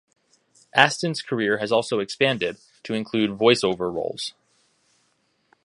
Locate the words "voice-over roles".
3.37-4.33